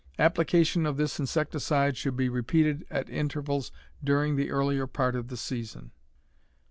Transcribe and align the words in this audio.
Application 0.17 0.87
of 0.87 0.97
this 0.97 1.19
insecticide 1.19 1.95
should 1.95 2.17
be 2.17 2.27
repeated 2.27 2.85
at 2.89 3.07
intervals 3.07 3.71
during 4.03 4.35
the 4.35 4.49
earlier 4.49 4.87
part 4.87 5.15
of 5.15 5.27
the 5.27 5.37
season. 5.37 5.91